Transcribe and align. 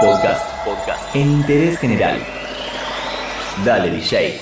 Podcast. 0.00 0.64
Podcast. 0.64 1.14
En 1.14 1.30
interés 1.30 1.78
general. 1.78 2.18
Dale, 3.64 3.90
DJ. 3.90 4.40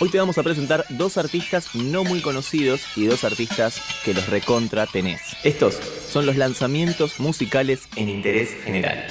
Hoy 0.00 0.08
te 0.10 0.18
vamos 0.18 0.38
a 0.38 0.42
presentar 0.42 0.84
dos 0.88 1.16
artistas 1.16 1.74
no 1.74 2.02
muy 2.02 2.20
conocidos 2.20 2.82
y 2.96 3.06
dos 3.06 3.22
artistas 3.22 3.80
que 4.04 4.12
los 4.12 4.28
recontra 4.28 4.86
tenés. 4.86 5.20
Estos 5.44 5.76
son 6.08 6.26
los 6.26 6.36
lanzamientos 6.36 7.20
musicales 7.20 7.88
en 7.94 8.08
interés 8.08 8.50
general. 8.64 9.06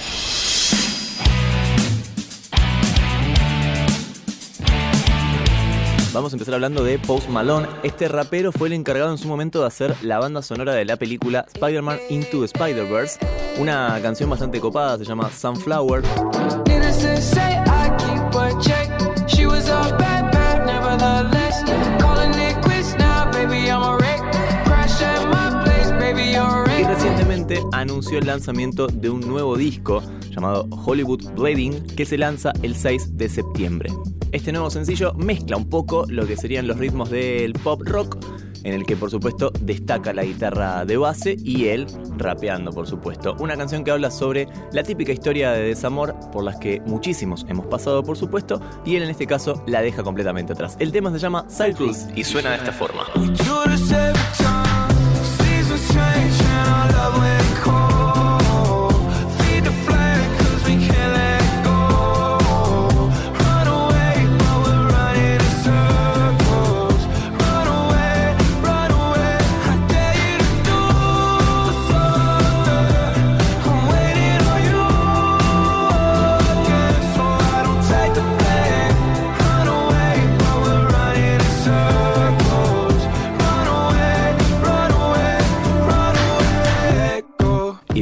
Vamos 6.14 6.32
a 6.32 6.36
empezar 6.36 6.54
hablando 6.54 6.84
de 6.84 7.00
Post 7.00 7.28
Malone. 7.28 7.68
Este 7.82 8.08
rapero 8.08 8.52
fue 8.52 8.68
el 8.68 8.74
encargado 8.74 9.10
en 9.10 9.18
su 9.18 9.28
momento 9.28 9.62
de 9.62 9.66
hacer 9.66 9.96
la 10.04 10.20
banda 10.20 10.44
sonora 10.44 10.74
de 10.76 10.86
la 10.86 10.96
película 10.96 11.48
Spider-Man 11.52 11.98
Into 12.12 12.42
the 12.42 12.46
Spider-Verse. 12.46 13.20
Una 13.58 14.00
canción 14.00 14.30
bastante 14.30 14.60
copada, 14.60 15.00
se 15.00 15.06
llama 15.06 15.32
Sunflower. 15.32 16.04
Y 26.78 26.84
recientemente 26.84 27.60
anunció 27.72 28.20
el 28.20 28.28
lanzamiento 28.28 28.86
de 28.86 29.10
un 29.10 29.22
nuevo 29.22 29.58
disco 29.58 30.04
llamado 30.30 30.68
Hollywood 30.70 31.34
Blading 31.34 31.88
que 31.96 32.06
se 32.06 32.20
lanza 32.20 32.54
el 32.62 32.76
6 32.76 33.18
de 33.18 33.30
septiembre. 33.30 33.90
Este 34.34 34.52
nuevo 34.52 34.72
sencillo 34.72 35.14
mezcla 35.14 35.56
un 35.58 35.70
poco 35.70 36.06
lo 36.10 36.26
que 36.26 36.36
serían 36.36 36.66
los 36.66 36.78
ritmos 36.78 37.12
del 37.12 37.54
pop 37.54 37.84
rock, 37.86 38.18
en 38.64 38.74
el 38.74 38.84
que 38.84 38.98
por 38.98 39.12
supuesto 39.12 39.52
destaca 39.62 40.12
la 40.12 40.24
guitarra 40.24 40.86
de 40.86 40.98
base 40.98 41.38
y 41.38 41.68
él 41.68 41.86
rapeando 42.18 42.72
por 42.72 42.88
supuesto. 42.88 43.36
Una 43.40 43.56
canción 43.56 43.84
que 43.84 43.92
habla 43.92 44.10
sobre 44.10 44.48
la 44.72 44.82
típica 44.82 45.12
historia 45.12 45.52
de 45.52 45.62
desamor 45.62 46.16
por 46.32 46.44
las 46.44 46.58
que 46.58 46.82
muchísimos 46.88 47.46
hemos 47.48 47.68
pasado 47.68 48.02
por 48.02 48.18
supuesto 48.18 48.60
y 48.84 48.96
él 48.96 49.04
en 49.04 49.12
este 49.12 49.28
caso 49.28 49.64
la 49.68 49.84
deja 49.84 50.02
completamente 50.02 50.54
atrás. 50.54 50.78
El 50.80 50.92
tema 50.92 51.12
se 51.12 51.20
llama 51.20 51.46
Cycles 51.48 52.08
y 52.16 52.24
suena 52.24 52.50
de 52.50 52.56
esta 52.56 52.72
forma. 52.72 53.04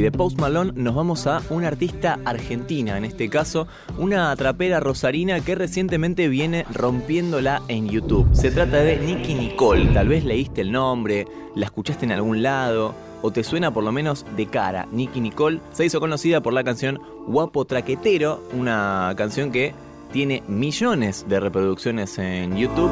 De 0.02 0.10
Post 0.10 0.40
Malone 0.40 0.72
nos 0.74 0.96
vamos 0.96 1.28
a 1.28 1.40
una 1.48 1.68
artista 1.68 2.18
argentina, 2.24 2.98
en 2.98 3.04
este 3.04 3.28
caso, 3.28 3.68
una 3.98 4.34
trapera 4.34 4.80
rosarina 4.80 5.40
que 5.40 5.54
recientemente 5.54 6.26
viene 6.26 6.66
rompiéndola 6.72 7.62
en 7.68 7.88
YouTube. 7.88 8.28
Se 8.32 8.50
trata 8.50 8.78
de 8.78 8.98
Nicky 8.98 9.34
Nicole, 9.34 9.86
tal 9.94 10.08
vez 10.08 10.24
leíste 10.24 10.62
el 10.62 10.72
nombre, 10.72 11.26
la 11.54 11.66
escuchaste 11.66 12.04
en 12.04 12.12
algún 12.12 12.42
lado 12.42 12.96
o 13.22 13.30
te 13.30 13.44
suena 13.44 13.72
por 13.72 13.84
lo 13.84 13.92
menos 13.92 14.26
de 14.36 14.46
cara. 14.46 14.88
Nicky 14.90 15.20
Nicole 15.20 15.60
se 15.70 15.84
hizo 15.84 16.00
conocida 16.00 16.40
por 16.40 16.52
la 16.52 16.64
canción 16.64 17.00
Guapo 17.28 17.64
Traquetero, 17.64 18.42
una 18.52 19.14
canción 19.16 19.52
que 19.52 19.72
tiene 20.12 20.42
millones 20.48 21.26
de 21.28 21.38
reproducciones 21.38 22.18
en 22.18 22.56
YouTube. 22.56 22.90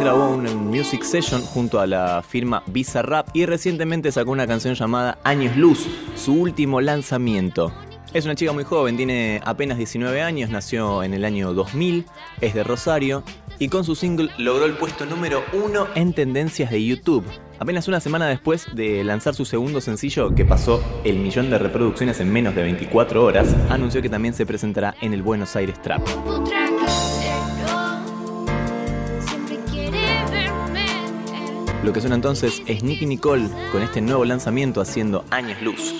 Grabó 0.00 0.30
un 0.30 0.44
music 0.68 1.02
session 1.02 1.42
junto 1.42 1.80
a 1.80 1.86
la 1.86 2.22
firma 2.22 2.62
Visa 2.66 3.02
Rap 3.02 3.30
y 3.34 3.46
recientemente 3.46 4.12
sacó 4.12 4.30
una 4.30 4.46
canción 4.46 4.74
llamada 4.74 5.18
Años 5.24 5.56
Luz, 5.56 5.88
su 6.14 6.34
último 6.34 6.80
lanzamiento. 6.80 7.72
Es 8.14 8.24
una 8.24 8.36
chica 8.36 8.52
muy 8.52 8.64
joven, 8.64 8.96
tiene 8.96 9.40
apenas 9.44 9.76
19 9.76 10.22
años, 10.22 10.50
nació 10.50 11.02
en 11.02 11.14
el 11.14 11.24
año 11.24 11.52
2000, 11.52 12.06
es 12.40 12.54
de 12.54 12.64
Rosario 12.64 13.24
y 13.58 13.68
con 13.68 13.84
su 13.84 13.96
single 13.96 14.30
logró 14.38 14.66
el 14.66 14.74
puesto 14.74 15.04
número 15.04 15.42
uno 15.52 15.88
en 15.96 16.12
tendencias 16.12 16.70
de 16.70 16.84
YouTube. 16.84 17.24
Apenas 17.58 17.88
una 17.88 17.98
semana 17.98 18.28
después 18.28 18.66
de 18.74 19.02
lanzar 19.02 19.34
su 19.34 19.44
segundo 19.44 19.80
sencillo, 19.80 20.32
que 20.32 20.44
pasó 20.44 20.80
el 21.02 21.18
millón 21.18 21.50
de 21.50 21.58
reproducciones 21.58 22.20
en 22.20 22.32
menos 22.32 22.54
de 22.54 22.62
24 22.62 23.24
horas, 23.24 23.54
anunció 23.68 24.00
que 24.00 24.08
también 24.08 24.32
se 24.32 24.46
presentará 24.46 24.94
en 25.00 25.12
el 25.12 25.22
Buenos 25.22 25.56
Aires 25.56 25.82
Trap. 25.82 26.06
Lo 31.88 31.94
que 31.94 32.02
suena 32.02 32.16
entonces 32.16 32.60
es 32.66 32.82
Nicky 32.82 33.06
Nicole 33.06 33.48
con 33.72 33.80
este 33.80 34.02
nuevo 34.02 34.22
lanzamiento 34.26 34.82
haciendo 34.82 35.24
Años 35.30 35.62
Luz. 35.62 35.94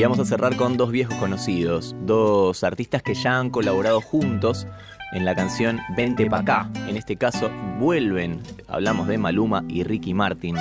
Y 0.00 0.02
vamos 0.02 0.18
a 0.18 0.24
cerrar 0.24 0.56
con 0.56 0.78
dos 0.78 0.90
viejos 0.92 1.14
conocidos, 1.16 1.94
dos 2.06 2.64
artistas 2.64 3.02
que 3.02 3.12
ya 3.12 3.38
han 3.38 3.50
colaborado 3.50 4.00
juntos 4.00 4.66
en 5.12 5.26
la 5.26 5.34
canción 5.34 5.78
Vente 5.94 6.24
pa' 6.24 6.38
acá. 6.38 6.70
En 6.88 6.96
este 6.96 7.16
caso, 7.16 7.50
vuelven, 7.78 8.40
hablamos 8.66 9.08
de 9.08 9.18
Maluma 9.18 9.62
y 9.68 9.82
Ricky 9.82 10.14
Martin. 10.14 10.56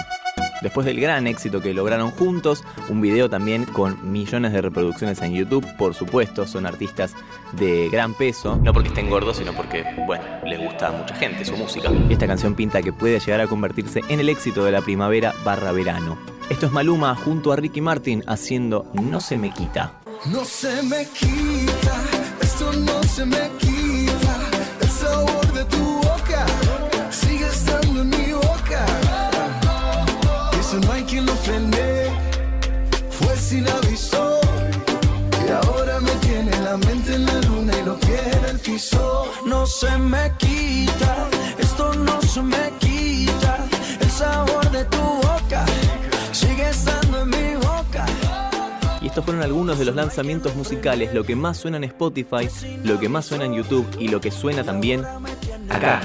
Después 0.62 0.86
del 0.86 1.00
gran 1.00 1.26
éxito 1.26 1.62
que 1.62 1.74
lograron 1.74 2.12
juntos, 2.12 2.66
un 2.90 3.00
video 3.00 3.30
también 3.30 3.64
con 3.64 4.12
millones 4.12 4.52
de 4.52 4.62
reproducciones 4.62 5.22
en 5.22 5.34
YouTube, 5.34 5.66
por 5.78 5.94
supuesto, 5.94 6.46
son 6.46 6.66
artistas 6.66 7.14
de 7.54 7.88
gran 7.90 8.16
peso, 8.16 8.58
no 8.62 8.74
porque 8.74 8.90
estén 8.90 9.10
gordos, 9.10 9.38
sino 9.38 9.54
porque, 9.54 9.86
bueno, 10.06 10.26
les 10.44 10.60
gusta 10.60 10.90
a 10.90 10.92
mucha 10.92 11.16
gente 11.16 11.46
su 11.46 11.56
música. 11.56 11.90
Y 12.10 12.12
esta 12.12 12.28
canción 12.28 12.56
pinta 12.56 12.82
que 12.82 12.92
puede 12.92 13.22
llegar 13.22 13.40
a 13.40 13.48
convertirse 13.48 14.02
en 14.10 14.20
el 14.20 14.28
éxito 14.28 14.66
de 14.66 14.74
la 14.74 14.82
primavera 14.82 15.34
barra 15.46 15.72
verano. 15.72 16.18
Esto 16.50 16.66
es 16.66 16.72
Maluma 16.72 17.16
junto 17.16 17.52
a 17.52 17.56
Ricky 17.56 17.80
Martin 17.80 18.24
haciendo 18.26 18.88
No 18.94 19.22
se 19.22 19.38
me 19.38 19.54
quita. 19.54 19.94
No 20.26 20.44
se 20.44 20.82
me 20.84 21.08
quita, 21.08 21.96
esto 22.42 22.74
no 22.74 23.02
se 23.04 23.26
me 23.26 23.50
quita, 23.60 24.36
el 24.82 24.90
sabor 24.90 25.54
de 25.54 25.64
tu 25.66 25.78
boca 25.78 26.46
sigue 27.10 27.48
estando 27.48 28.02
en 28.02 28.10
mi 28.10 28.34
boca. 28.34 28.86
Eso 30.60 30.80
no 30.80 30.92
hay 30.92 31.04
quien 31.04 31.26
lo 31.26 31.34
frene, 31.36 32.08
fue 33.12 33.38
sin 33.38 33.70
aviso. 33.70 34.42
Y 35.48 35.52
ahora 35.52 36.02
me 36.02 36.12
tiene 36.28 36.52
la 36.62 36.76
mente 36.76 37.16
en 37.16 37.26
la 37.26 37.40
luna 37.42 37.74
y 37.80 37.86
lo 37.86 37.98
quiere 38.00 38.50
el 38.50 38.60
piso. 38.60 39.32
No 39.46 39.66
se 39.66 39.98
me 39.98 40.34
quita, 40.38 41.30
fueron 49.22 49.44
algunos 49.44 49.80
de 49.80 49.86
los 49.86 49.96
lanzamientos 49.96 50.56
musicales, 50.56 51.14
lo 51.14 51.24
que 51.24 51.36
más 51.36 51.58
suena 51.58 51.78
en 51.78 51.84
Spotify, 51.86 52.50
lo 52.84 53.00
que 53.00 53.10
más 53.10 53.26
suena 53.26 53.46
en 53.46 53.54
YouTube 53.54 53.88
y 54.00 54.08
lo 54.08 54.22
que 54.22 54.32
suena 54.32 54.64
también 54.64 55.06
acá, 55.70 56.02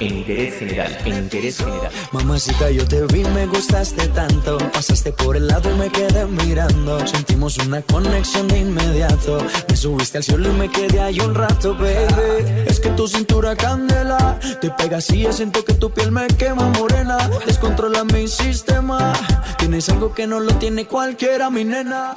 en 0.00 0.18
Interés 0.18 0.58
General, 0.58 0.98
en 1.04 1.14
Interés 1.14 1.58
General. 1.58 1.90
Mamacita, 2.12 2.70
yo 2.70 2.86
te 2.86 3.02
vi, 3.06 3.24
me 3.24 3.46
gustaste 3.46 4.08
tanto. 4.08 4.58
Pasaste 4.72 5.12
por 5.12 5.36
el 5.36 5.46
lado 5.48 5.70
y 5.70 5.78
me 5.78 5.90
quedé 5.90 6.26
mirando. 6.26 7.06
Sentimos 7.06 7.56
una 7.58 7.82
conexión 7.82 8.48
de 8.48 8.58
inmediato. 8.58 9.38
Me 9.68 9.76
subiste 9.76 10.18
al 10.18 10.24
cielo 10.24 10.50
y 10.50 10.52
me 10.52 10.70
quedé 10.70 11.00
ahí 11.00 11.18
un 11.20 11.34
rato, 11.34 11.74
baby. 11.74 12.64
Es 12.66 12.80
que 12.80 12.90
tu 12.90 13.08
cintura 13.08 13.56
candela. 13.56 14.38
Te 14.60 14.70
pegas 14.70 15.10
y 15.10 15.26
siento 15.32 15.64
que 15.64 15.74
tu 15.74 15.90
piel 15.90 16.12
me 16.12 16.26
quema 16.26 16.68
morena. 16.70 17.16
Descontrola 17.46 18.04
mi 18.04 18.28
sistema. 18.28 19.12
Tienes 19.58 19.88
algo 19.88 20.14
que 20.14 20.26
no 20.26 20.40
lo 20.40 20.54
tiene 20.56 20.86
cualquiera, 20.86 21.50
mi 21.50 21.64
nena. 21.64 22.16